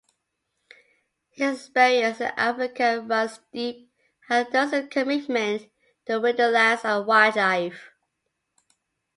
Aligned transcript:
His 1.29 1.59
experience 1.65 2.19
in 2.21 2.31
Africa 2.35 3.01
runs 3.05 3.39
deep, 3.53 3.91
as 4.31 4.47
does 4.47 4.71
his 4.71 4.87
commitment 4.89 5.69
to 6.07 6.19
wilderlands 6.19 6.83
and 6.83 7.05
wildlife. 7.05 7.91